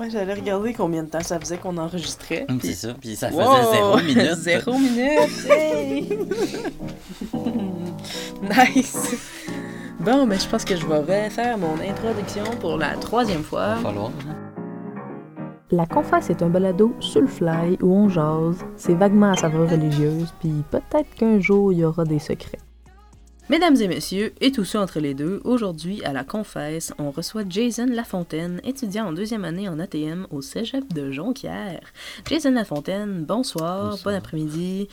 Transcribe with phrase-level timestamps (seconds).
[0.00, 2.46] Ouais, j'allais regarder combien de temps ça faisait qu'on enregistrait.
[2.48, 2.94] Puis- C'est ça.
[2.98, 3.72] Puis ça faisait Wow!
[3.72, 4.34] zéro minute.
[4.36, 5.46] Zéro minute!
[5.50, 6.18] hey!
[8.74, 9.14] nice!
[10.00, 13.74] Bon, mais je pense que je vais refaire mon introduction pour la troisième fois.
[13.74, 14.10] Va falloir.
[14.28, 14.36] hein.
[15.72, 19.70] La Confesse est un balado sur le fly où on jase, c'est vaguement à saveur
[19.70, 22.58] religieuse, puis peut-être qu'un jour il y aura des secrets.
[23.50, 27.42] Mesdames et messieurs, et tous ceux entre les deux, aujourd'hui, à la confesse, on reçoit
[27.48, 31.80] Jason Lafontaine, étudiant en deuxième année en ATM au cégep de Jonquière.
[32.26, 34.12] Jason Lafontaine, bonsoir, Bonsoir.
[34.14, 34.88] bon après-midi.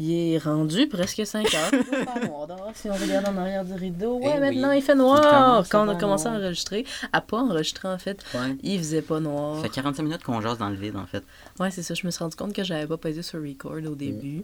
[0.00, 1.70] Il est rendu presque 5 heures.
[2.74, 4.18] Si on regarde en arrière du rideau.
[4.18, 4.78] Ouais, Eh maintenant oui.
[4.78, 5.64] il fait noir.
[5.70, 8.56] Quand on a commencé à enregistrer, à pas enregistrer en fait, Ouais.
[8.62, 9.56] il faisait pas noir.
[9.56, 11.22] Ça fait 45 minutes qu'on jase dans le vide, en fait.
[11.60, 11.94] Ouais, c'est ça.
[11.94, 14.42] Je me suis rendu compte que j'avais pas pesé sur record au début.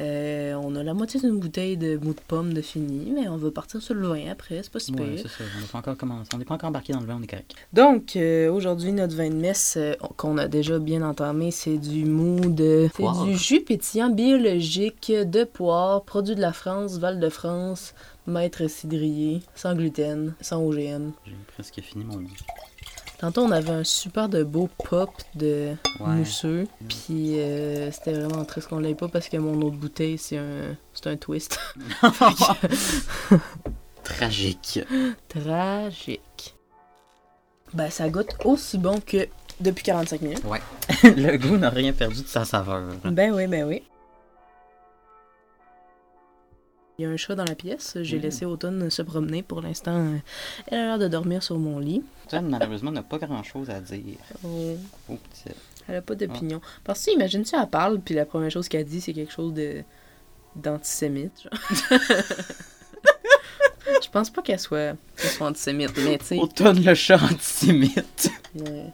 [0.00, 3.36] Euh, on a la moitié d'une bouteille de mou de pomme de fini, mais on
[3.36, 5.44] va partir sur le vin après, c'est pas si Ouais, c'est ça.
[5.56, 6.30] On n'est pas encore commencé.
[6.34, 7.54] On n'est pas encore embarqué dans le vin, on est correct.
[7.72, 12.04] Donc, euh, aujourd'hui, notre vin de messe euh, qu'on a déjà bien entamé, c'est du
[12.04, 12.88] mou de.
[12.96, 17.94] C'est du jus pétillant biologique de poire, produit de la France, Val-de-France,
[18.26, 21.12] maître cidrier, sans gluten, sans OGM.
[21.24, 22.30] J'ai presque fini mon lit.
[23.18, 26.06] Tantôt, on avait un super de beau pop de Ouais.
[26.16, 26.66] mousseux.
[26.88, 30.76] Puis euh, c'était vraiment triste qu'on l'ait pas parce que mon autre bouteille, c'est un,
[30.92, 31.58] c'est un twist.
[34.04, 34.80] Tragique.
[35.28, 36.54] Tragique.
[37.72, 39.26] Ben, ça goûte aussi bon que
[39.60, 40.42] depuis 45 minutes.
[40.44, 40.60] Ouais.
[41.04, 42.82] le goût n'a rien perdu de sa saveur.
[43.04, 43.82] Ben oui, ben oui.
[46.98, 47.96] Il y a un chat dans la pièce.
[48.02, 48.22] J'ai Mm.
[48.22, 49.42] laissé Automne se promener.
[49.42, 50.14] Pour l'instant,
[50.68, 52.02] elle a l'air de dormir sur mon lit.
[52.28, 54.18] Toi, malheureusement, n'a pas grand chose à dire.
[54.44, 54.76] Oh,
[55.08, 55.54] Oh, petit.
[55.88, 56.60] elle a pas d'opinion.
[56.84, 59.82] Parce que imagine-tu, elle parle, puis la première chose qu'elle dit, c'est quelque chose de
[60.54, 61.48] d'antisémite.
[64.02, 66.38] Je pense pas qu'elle soit, qu'elle soit antisémite, mais tu sais.
[66.38, 68.30] Automne le chat antisémite.
[68.54, 68.86] ouais.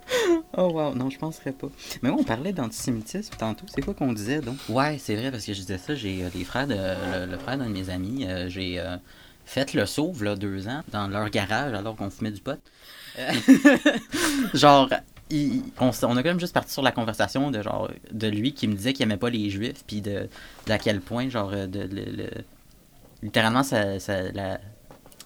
[0.63, 1.69] Oh wow, non, je penserais pas.
[2.03, 3.65] Mais on parlait d'antisémitisme tantôt.
[3.75, 4.59] C'est quoi qu'on disait donc?
[4.69, 6.75] Ouais, c'est vrai, parce que je disais ça, j'ai euh, les frères de.
[6.75, 8.99] Le, frère d'un de mes amis, euh, j'ai euh,
[9.47, 12.61] fait le sauve là deux ans dans leur garage alors qu'on fumait du pot.
[14.55, 14.91] Genre.
[15.81, 18.75] on, a quand même juste parti sur la conversation de genre de lui qui me
[18.75, 20.29] disait qu'il aimait pas les juifs puis de
[20.67, 22.31] d'à quel point genre de le, le-
[23.23, 24.61] littéralement la-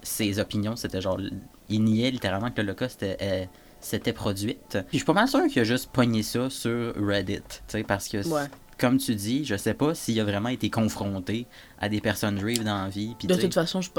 [0.02, 1.18] ses opinions c'était genre
[1.68, 3.48] il niait littéralement que l'Holocauste était,
[3.84, 4.70] s'était produite.
[4.70, 7.82] Puis je suis pas mal sûr qu'il a juste pogné ça sur Reddit, tu sais,
[7.84, 8.44] parce que, Ouais.
[8.78, 11.46] comme tu dis, je sais pas s'il a vraiment été confronté
[11.78, 13.14] à des personnes juives dans la vie.
[13.18, 13.90] Puis De toute façon, je,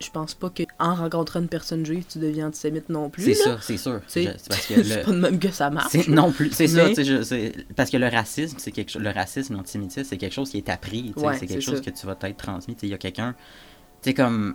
[0.00, 3.24] je pense pas qu'en rencontrant une personne juive, tu deviens antisémite non plus.
[3.24, 4.00] c'est ça, c'est sûr.
[4.06, 6.06] C'est parce que le- pas de même que ça marche.
[6.08, 9.10] non plus, c'est ça, Mais- sais, je- parce que le racisme, c'est quelque chose, le
[9.10, 11.90] racisme, l'antisémitisme, c'est quelque chose qui est appris, Ouais, c'est quelque chose ça.
[11.90, 13.34] que tu vas t'être transmis, il y a quelqu'un,
[14.02, 14.54] tu sais, comme,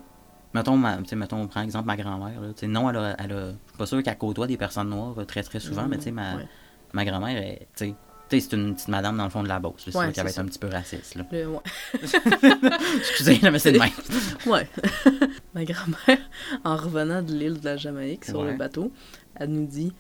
[0.56, 3.32] mettons, ma, mettons, on prend exemple ma grand-mère, là, tu sais, non, elle a, elle
[3.34, 5.98] a- je suis pas sûr qu'elle côtoie des personnes noires euh, très très souvent, mais
[5.98, 6.48] tu sais, ma, Ouais.
[6.94, 7.96] ma grand-mère, tu sais,
[8.40, 10.40] c'est une petite madame dans le fond de la Beauce, c'est Ouais, qu'elle va être
[10.40, 11.26] un petit peu raciste, là.
[11.32, 11.60] Le- ouais.
[12.98, 13.90] Excusez, là, mais c'est de même.
[14.48, 14.68] Ouais.
[15.54, 16.18] Ma grand-mère,
[16.64, 18.52] en revenant de l'île de la Jamaïque sur Ouais.
[18.52, 18.92] le bateau,
[19.36, 19.94] elle nous dit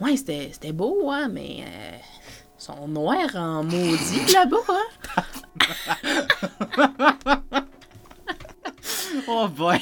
[0.00, 1.96] Ouais, c'était c'était beau, hein, mais euh,
[2.56, 4.84] sont noirs en maudit là-bas, hein.
[9.26, 9.78] Oh boy!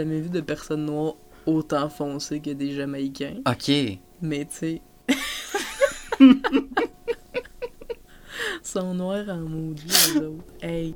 [0.00, 1.14] Jamais vu de personnes noires
[1.46, 3.36] autant foncées que des Jamaïcains.
[3.46, 3.70] Ok.
[4.22, 4.82] Mais tu sais.
[8.62, 10.44] Sont noirs en maudit, les autres.
[10.62, 10.94] Hey.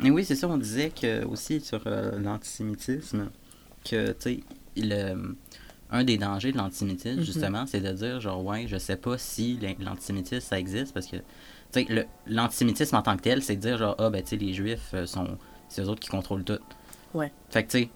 [0.00, 3.30] Mais oui, c'est ça, on disait que aussi sur euh, l'antisémitisme,
[3.84, 4.40] que, tu sais,
[4.76, 5.36] le-
[5.90, 7.24] un des dangers de l'antisémitisme, Mhm.
[7.24, 11.16] justement, c'est de dire, genre, ouais, je sais pas si l'antisémitisme, ça existe, parce que,
[11.16, 14.36] tu sais, l'antisémitisme en tant que tel, c'est de dire, genre, ah, ben, tu sais,
[14.36, 15.36] les juifs euh, sont,
[15.70, 16.58] c'est eux autres qui contrôlent tout.
[17.14, 17.32] Ouais.
[17.48, 17.88] Fait que, tu sais,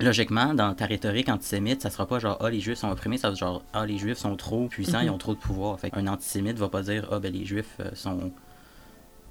[0.00, 3.30] logiquement, dans ta rhétorique antisémite, ça sera pas genre, ah, les juifs sont opprimés, ça
[3.30, 5.04] va genre, ah, les juifs sont trop puissants, Mhm.
[5.06, 5.78] ils ont trop de pouvoir.
[5.78, 8.18] Fait qu'un antisémite va pas dire, ah, ben, les juifs euh, sont.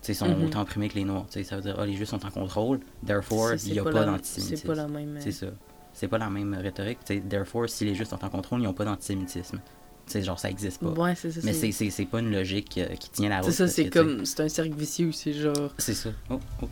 [0.02, 0.44] tu sais, sont Mhm.
[0.46, 1.26] autant opprimés que les noirs.
[1.28, 3.84] Tu sais, ça veut dire, ah, les juifs sont en contrôle, therefore, il n'y a
[3.84, 4.56] pas, d'antisémitisme.
[4.62, 5.18] C'est pas la même.
[5.18, 5.48] euh, C'est ça.
[5.94, 7.00] C'est pas la même rhétorique.
[7.06, 9.60] Tu sais, therefore, si les juifs sont en contrôle, ils n'ont pas d'antisémitisme.
[10.08, 10.90] Sais, genre, ça existe pas.
[10.90, 11.40] Ouais, c'est ça.
[11.44, 13.46] Mais c'est- c'est c'est pas une logique euh, qui tient la route.
[13.50, 14.24] C'est ça, c'est comme.
[14.26, 15.74] C'est un cercle vicieux, c'est genre.
[15.80, 16.10] C'est ça.
[16.30, 16.68] Oh, oh.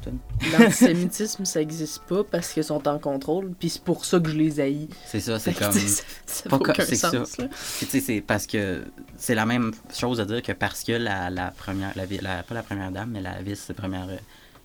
[0.60, 4.36] L'antisémitisme, ça existe pas parce qu'ils sont en contrôle, puis c'est pour ça que je
[4.38, 4.88] les haïs.
[5.08, 5.72] C'est ça, c'est comme.
[5.74, 7.10] ça, ça pas aucun c'est ça.
[7.12, 7.48] sens, là.
[7.78, 8.84] Puis, tu sais, c'est parce que
[9.18, 12.54] c'est la même chose à dire que parce que la, la première, la, la- pas
[12.56, 14.18] la première dame, mais la vice-première, euh,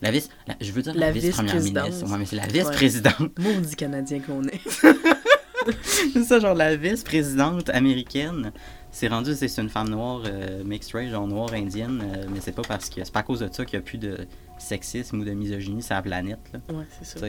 [0.03, 2.07] la vice, la- je veux dire la, vice-première ministre.
[2.11, 3.39] Ouais, mais c'est la vice-présidente.
[3.39, 4.61] Maudit Canadien qu'on est.
[6.25, 8.53] ça, genre la vice-présidente américaine.
[8.91, 12.53] C'est rendu, c'est une femme noire, euh, mixed race, genre noire indienne, euh, mais c'est
[12.55, 14.17] pas parce que c'est pas à cause de ça qu'il y a plus de
[14.59, 16.39] sexisme ou de misogynie sur la planète.
[16.53, 17.27] Là, Ouais, c'est ça.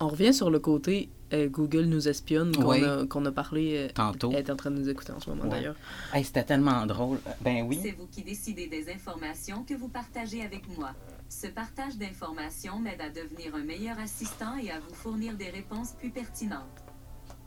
[0.00, 2.84] on revient sur le côté euh, Google nous espionne qu'on Oui.
[2.84, 3.76] a, qu'on a parlé.
[3.76, 4.30] euh, Tantôt.
[4.32, 5.50] Elle est en train de nous écouter en ce moment Ouais.
[5.50, 5.76] d'ailleurs.
[6.12, 7.18] Hey, c'était tellement drôle.
[7.40, 7.94] Ben C'est oui.
[7.98, 10.90] vous qui décidez des informations que vous partagez avec moi.
[11.28, 15.92] Ce partage d'informations m'aide à devenir un meilleur assistant et à vous fournir des réponses
[15.92, 16.62] plus pertinentes.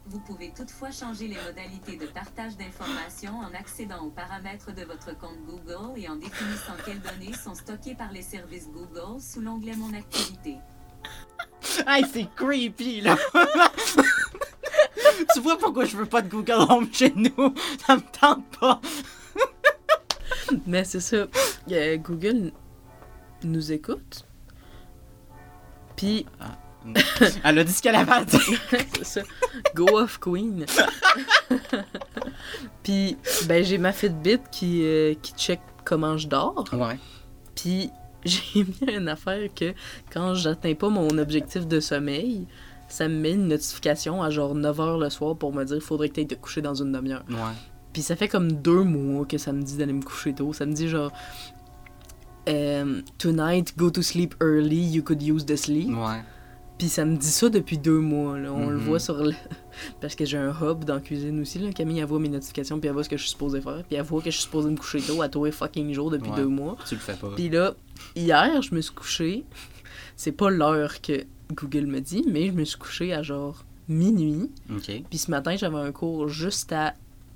[0.09, 5.17] Vous pouvez toutefois changer les modalités de partage d'informations en accédant aux paramètres de votre
[5.17, 9.75] compte Google et en définissant quelles données sont stockées par les services Google sous l'onglet
[9.75, 10.55] Mon activité.
[11.85, 13.15] Hey, c'est creepy, là.
[15.37, 17.53] tu vois pourquoi je veux pas de Google Home chez nous?
[17.85, 18.81] Ça me tente pas.
[20.65, 21.27] Mais c'est ça.
[21.71, 22.51] euh, Google
[23.43, 24.25] nous écoute.
[25.95, 26.25] Puis,
[27.43, 28.39] Elle a dit ce qu'elle avait à dire.
[28.95, 29.21] c'est ça.
[29.75, 30.65] Go off Queen.
[32.83, 36.65] Puis, ben, j'ai ma Fitbit qui, euh, qui check comment je dors.
[36.73, 36.97] Ouais.
[37.53, 37.91] Puis
[38.25, 39.75] j'ai mis une affaire que
[40.11, 42.47] quand j'atteins pas mon objectif de sommeil,
[42.87, 46.15] ça me met une notification à genre 9h le soir pour me dire faudrait que
[46.21, 47.23] tu te coucher dans une demi-heure.
[47.29, 47.35] Ouais.
[47.93, 50.53] Puis ça fait comme deux mois que ça me dit d'aller me coucher tôt.
[50.53, 51.11] Ça me dit genre
[52.49, 55.89] euh, Tonight, go to sleep early, you could use the sleep.
[55.89, 56.21] Ouais.
[56.77, 58.37] Puis ça me dit ça depuis deux mois.
[58.37, 58.53] Là.
[58.53, 58.83] On le Mhm.
[58.83, 59.33] voit sur le.
[60.01, 61.57] Parce que j'ai un hub dans la cuisine aussi.
[61.59, 61.71] Là.
[61.73, 63.83] Camille, elle voit mes notifications, puis elle voit ce que je suis supposé faire.
[63.87, 66.11] Puis elle voit que je suis supposé me coucher tôt à tous les fucking jours
[66.11, 66.37] depuis Ouais.
[66.37, 66.77] deux mois.
[66.87, 67.29] Tu le fais pas.
[67.35, 67.73] Puis là,
[68.15, 69.43] hier, je me suis couché.
[70.15, 74.49] C'est pas l'heure que Google me dit, mais je me suis couché à genre minuit.
[75.09, 76.93] Puis ce matin, j'avais un cours juste à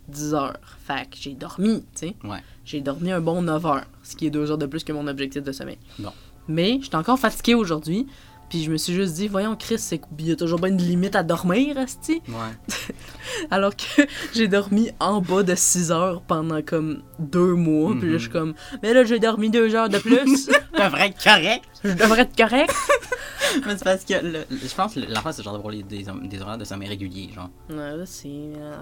[0.10, 0.60] 10 heures.
[0.86, 2.16] Fait que j'ai dormi, tu sais.
[2.24, 2.40] Ouais.
[2.66, 5.08] J'ai dormi un bon 9 heures, ce qui est deux heures de plus que mon
[5.08, 5.78] objectif de sommeil.
[6.00, 6.12] Bon.
[6.48, 8.08] Mais j'étais encore fatiguée aujourd'hui.
[8.52, 10.78] Puis je me suis juste dit, voyons, Chris, c'est il y a toujours bien une
[10.78, 12.22] limite à dormir, Asti.
[12.28, 12.76] Ouais.
[13.50, 14.02] Alors que
[14.34, 17.94] j'ai dormi en bas de 6 heures pendant comme deux mois.
[17.98, 18.54] Puis là, je suis comme,
[18.84, 20.46] mais là, j'ai dormi deux heures de plus.
[20.76, 21.64] Ça devrait être correct.
[21.84, 22.74] je devrais être correct.
[23.66, 26.42] Mais c'est parce que le- le- je pense que l'affaire, c'est genre d'avoir des, des
[26.42, 27.50] horaires de sommeil réguliers, genre.
[27.70, 28.28] Ouais, là, c'est.
[28.28, 28.82] euh,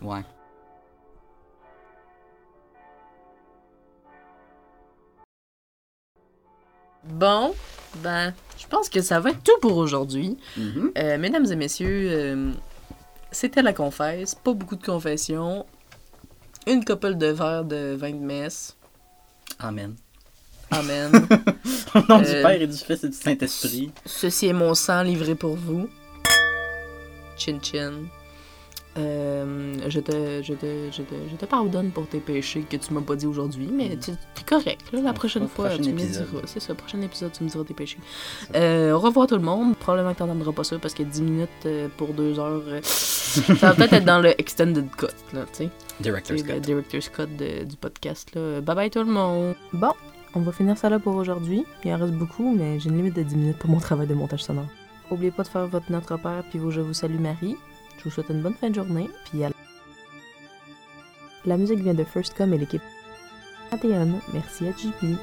[0.00, 0.22] Ouais.
[7.04, 7.54] Bon,
[8.02, 10.36] ben, je pense que ça va être tout pour aujourd'hui.
[10.56, 10.92] Mhm.
[10.98, 12.52] Euh, mesdames et messieurs, euh,
[13.32, 14.34] c'était la confesse.
[14.34, 15.64] Pas beaucoup de confessions.
[16.66, 18.76] Une couple de verres de vin de messe.
[19.58, 19.94] Amen.
[20.70, 21.10] Amen.
[21.94, 23.90] Au nom du Euh, Père et du Fils et du Saint-Esprit.
[24.06, 25.88] Ceci est mon sang livré pour vous.
[27.36, 27.94] Chin chin.
[28.98, 32.92] Euh, je, te, je, te, je, te, je te pardonne pour tes péchés que tu
[32.92, 34.14] m'as pas dit aujourd'hui, mais tu es
[34.44, 34.82] correct.
[34.92, 36.24] là, la prochaine pro- fois, prochain tu me diras.
[36.46, 37.98] C'est ça, prochain épisode, tu me diras tes péchés.
[38.56, 39.76] Euh, au revoir tout le monde.
[39.76, 43.74] Probablement que t'entendras pas ça parce que 10 minutes euh, pour 2 heures, ça va
[43.74, 45.70] peut-être être dans le extended cut, là, tu sais.
[46.00, 46.60] Director's C'est le Cut.
[46.60, 48.60] director's cut de- du podcast, là.
[48.60, 49.54] Bye bye tout le monde.
[49.72, 49.92] Bon,
[50.34, 51.64] on va finir ça là pour aujourd'hui.
[51.84, 54.14] Il en reste beaucoup, mais j'ai une limite de 10 minutes pour mon travail de
[54.14, 54.66] montage sonore.
[55.12, 57.56] Oubliez pas de faire votre note repère, puis vos Je vous salue Marie.
[58.00, 59.50] Je vous souhaite une bonne fin de journée, puis à...
[61.44, 62.80] La musique vient de First Com et l'équipe
[63.72, 64.06] 21.
[64.32, 65.18] Merci à JP.